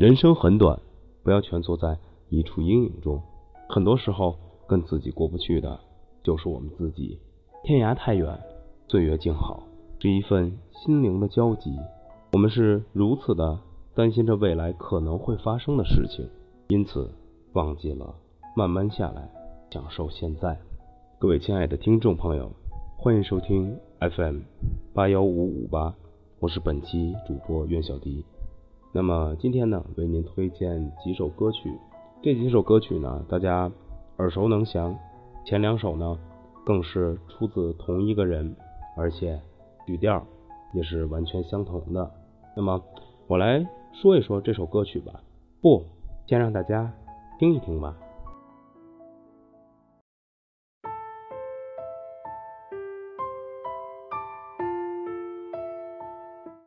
[0.00, 0.80] 人生很短，
[1.22, 1.98] 不要蜷缩在
[2.30, 3.20] 一处阴影中。
[3.68, 4.34] 很多时候，
[4.66, 5.78] 跟自己过不去的，
[6.22, 7.18] 就是我们自己。
[7.64, 8.40] 天涯太远，
[8.88, 9.62] 岁月静好，
[9.98, 11.76] 是一份心灵的交集。
[12.32, 13.58] 我们是如此的
[13.94, 16.26] 担心着未来可能会发生的事情，
[16.68, 17.12] 因此
[17.52, 18.14] 忘记了
[18.56, 19.28] 慢慢下来，
[19.70, 20.58] 享受现在。
[21.18, 22.50] 各位亲爱的听众朋友，
[22.96, 23.76] 欢迎收听
[24.16, 24.38] FM
[24.94, 25.94] 八幺五五八，
[26.38, 28.24] 我是本期主播苑小迪。
[28.92, 31.72] 那么今天呢，为您推荐几首歌曲。
[32.22, 33.70] 这几首歌曲呢，大家
[34.16, 34.96] 耳熟能详。
[35.44, 36.18] 前两首呢，
[36.66, 38.56] 更是出自同一个人，
[38.96, 39.40] 而且
[39.86, 40.20] 语调
[40.74, 42.10] 也是完全相同的。
[42.56, 42.82] 那么
[43.28, 45.22] 我来说一说这首歌曲吧。
[45.62, 45.84] 不，
[46.26, 46.92] 先让大家
[47.38, 47.96] 听一听吧。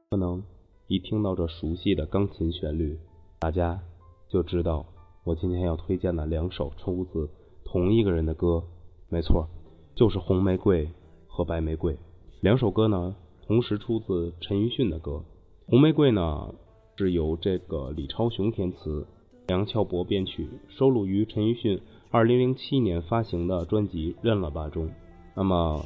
[0.10, 0.42] 可能。
[0.88, 2.98] 一听到这熟悉的钢琴旋律，
[3.40, 3.80] 大家
[4.28, 4.86] 就知道
[5.24, 7.30] 我今天要推荐的两首出自
[7.64, 8.62] 同一个人的歌，
[9.10, 9.48] 没错，
[9.96, 10.86] 就是《红玫瑰》
[11.30, 11.94] 和《白玫瑰》。
[12.42, 13.16] 两首歌呢，
[13.48, 15.12] 同时出自陈奕迅的歌。
[15.70, 16.54] 《红玫瑰》呢，
[16.98, 19.08] 是由这个李超雄填词，
[19.48, 21.80] 梁翘柏编曲，收录于陈奕迅
[22.12, 24.90] 2007年发行的专辑《认了吧》中。
[25.34, 25.82] 那么，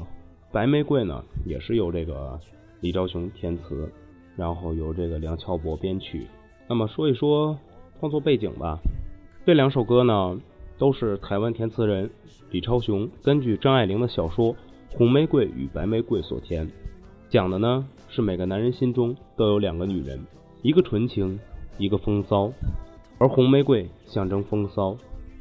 [0.54, 2.40] 《白玫瑰》呢，也是由这个
[2.82, 3.88] 李超雄填词。
[4.38, 6.28] 然后由这个梁翘柏编曲。
[6.68, 7.58] 那么说一说
[8.00, 8.78] 创作背景吧。
[9.46, 10.40] 这两首歌呢，
[10.78, 12.10] 都是台湾填词人
[12.52, 14.54] 李超雄根据张爱玲的小说
[14.96, 16.70] 《红玫瑰与白玫瑰》所填，
[17.30, 20.20] 讲的呢是每个男人心中都有两个女人，
[20.62, 21.40] 一个纯情，
[21.78, 22.52] 一个风骚。
[23.18, 24.96] 而红玫瑰象征风骚，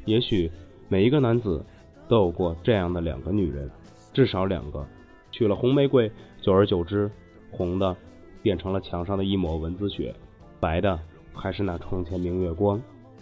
[0.05, 0.49] 也许
[0.89, 1.63] 每一个男子
[2.09, 3.69] 都有过这样的两个女人，
[4.13, 4.83] 至少两个。
[5.31, 6.09] 娶了红玫瑰，
[6.41, 7.11] 久而久之，
[7.51, 7.95] 红的。
[8.47, 10.15] 变成了墙上的一抹蚊子血，
[10.57, 10.97] 白的
[11.33, 12.79] 还是那床前明月光，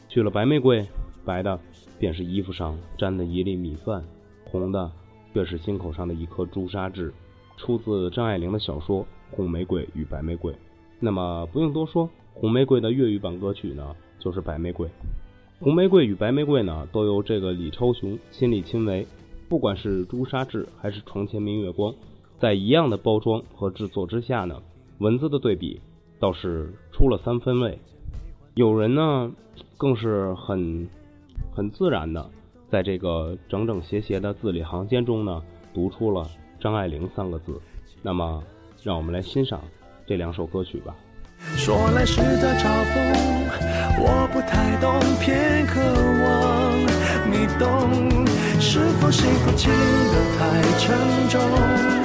[0.07, 0.85] 取了白玫瑰，
[1.25, 1.59] 白的
[1.97, 4.03] 便是衣服上沾的一粒米饭，
[4.43, 4.91] 红的
[5.33, 7.11] 却是心口上的一颗朱砂痣。
[7.57, 10.53] 出自张爱玲的小说《红玫瑰与白玫瑰》。
[10.99, 12.05] 那么不用多说，
[12.35, 14.85] 《红玫瑰》的粤语版歌曲呢，就是《白玫瑰》。
[15.59, 19.03] 《红玫瑰》与《白玫瑰》呢，都由这个李超雄亲力亲为。
[19.49, 21.91] 不管是朱砂痣还是床前明月光，
[22.37, 24.61] 在一样的包装和制作之下呢。
[24.99, 25.81] 文字的对比
[26.19, 27.77] 倒是出了三分位，
[28.53, 29.29] 有人呢
[29.77, 30.87] 更是很
[31.53, 32.29] 很自然的，
[32.71, 35.41] 在这个整整斜斜的字里行间中呢，
[35.73, 36.25] 读出了
[36.61, 37.59] 张爱玲三个字。
[38.01, 38.41] 那么，
[38.83, 39.59] 让我们来欣赏
[40.07, 40.95] 这两首歌曲吧。
[41.57, 42.21] 说来嘲
[42.89, 44.99] 讽，我不太太懂，懂。
[45.19, 45.81] 偏渴
[46.23, 46.79] 望
[47.29, 48.25] 你
[48.61, 50.95] 是否幸福轻得沉
[51.27, 52.04] 重？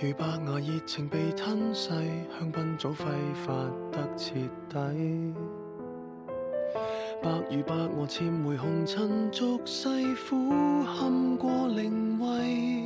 [0.00, 1.88] 如白牙热情被吞噬，
[2.38, 3.04] 香槟早挥
[3.44, 3.52] 发
[3.90, 4.34] 得彻
[4.68, 4.76] 底。
[7.20, 9.88] 白如白，我潜回红尘俗世，
[10.28, 12.84] 苦堪过灵位。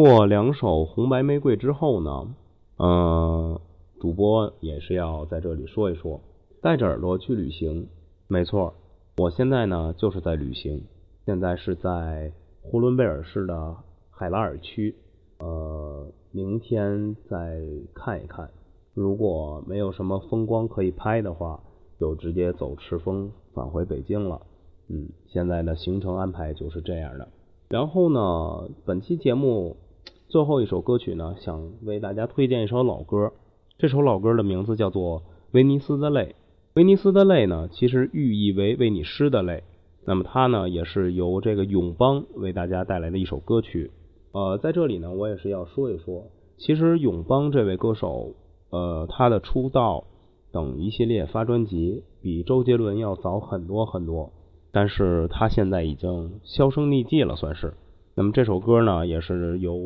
[0.00, 2.28] 过两首红白玫瑰之后呢，
[2.78, 3.58] 嗯，
[4.00, 6.20] 主播也是要在这里说一说，
[6.62, 7.88] 带着耳朵去旅行，
[8.28, 8.72] 没错，
[9.16, 10.84] 我现在呢就是在旅行，
[11.26, 12.30] 现在是在
[12.62, 13.74] 呼伦贝尔市的
[14.12, 14.94] 海拉尔区，
[15.40, 17.60] 呃，明天再
[17.92, 18.48] 看一看，
[18.94, 21.60] 如果没有什么风光可以拍的话，
[21.98, 24.42] 就直接走赤峰返回北京了，
[24.86, 27.26] 嗯，现在的行程安排就是这样的，
[27.68, 29.76] 然后呢，本期节目。
[30.28, 33.32] 最后一首歌曲呢，想为大家推荐一首老歌。
[33.78, 35.20] 这首老歌的名字叫做
[35.52, 36.20] 《威尼斯的泪》。
[36.74, 39.62] 《威尼斯的泪》呢，其实寓意为为你湿的泪。
[40.04, 43.90] 那么它呢，也是由这个永邦为大家带来的一首歌曲。
[44.32, 46.26] 呃，在这里呢，我也是要说一说，
[46.58, 48.34] 其实永邦这位歌手，
[48.68, 50.04] 呃，他的出道
[50.52, 54.30] 等一系列发专辑，比周杰伦要早很多很多。
[54.72, 57.72] 但是他现在已经销声匿迹了，算是。
[58.18, 59.78] 那么这首歌呢，也是由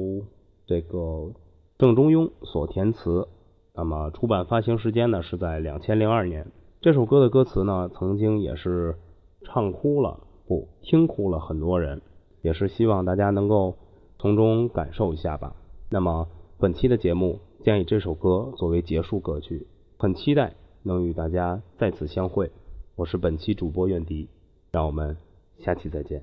[0.67, 1.33] 这个
[1.77, 3.29] 郑中庸所填词。
[3.75, 6.51] 那么出版发行时间呢，是在两千零二年。
[6.81, 8.97] 这首歌的歌词呢，曾经也是
[9.45, 12.01] 唱哭了，不，听哭了很多人。
[12.41, 13.77] 也是希望大家能够
[14.19, 15.55] 从中感受一下吧。
[15.91, 16.27] 那么
[16.59, 19.67] 本期的节目将以这首歌作为结束歌曲。
[19.99, 22.51] 很期待能与大家再次相会。
[22.97, 24.31] 我是本期主播愿迪，
[24.71, 25.19] 让我们
[25.59, 26.23] 下期再见。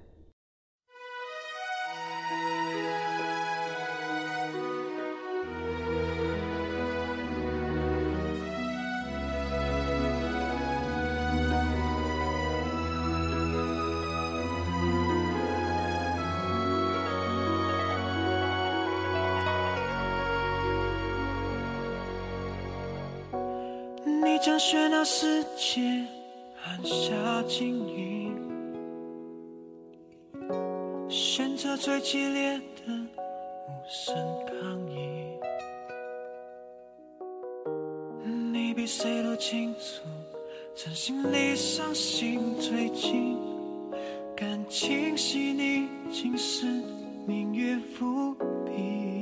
[24.42, 26.02] 将喧闹世界
[26.64, 28.34] 按下静音，
[31.10, 34.16] 选择最激烈的无声
[34.48, 35.26] 抗议。
[38.54, 40.04] 你比谁都清楚，
[40.74, 43.38] 真心里伤心最近，
[44.38, 46.66] 感情细腻竟是
[47.28, 48.34] 明月伏
[48.66, 49.19] 笔。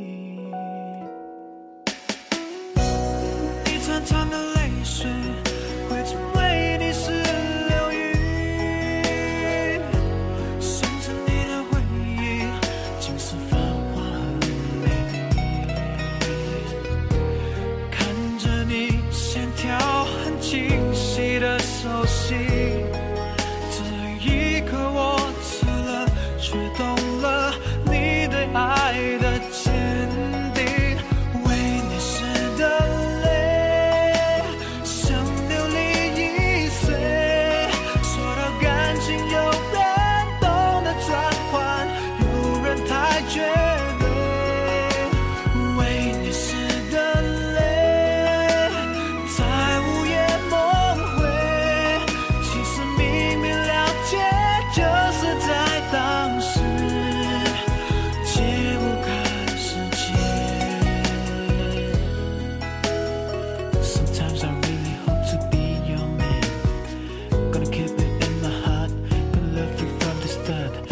[70.53, 70.86] understood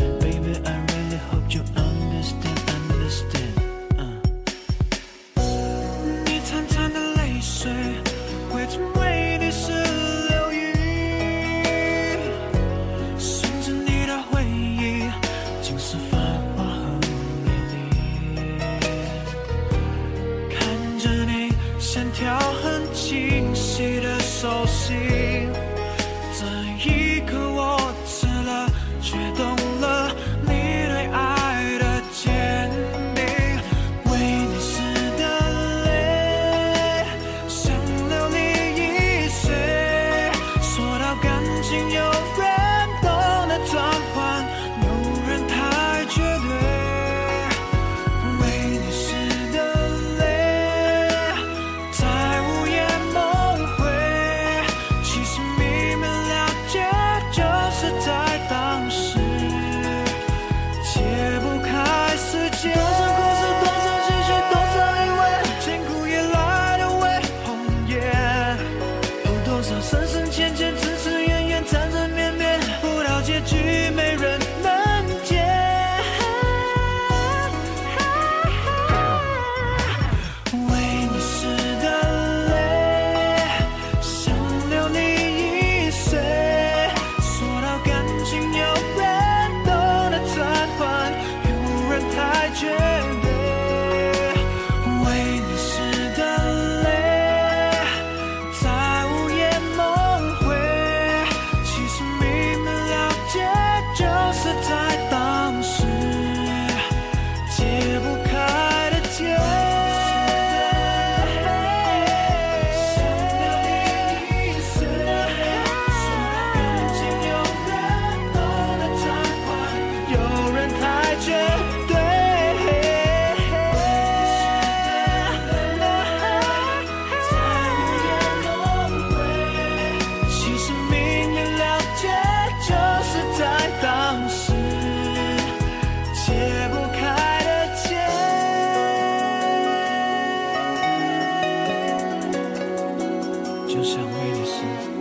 [143.85, 144.94] 想为你幸福。